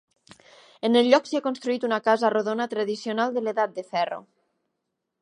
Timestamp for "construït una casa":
1.49-2.33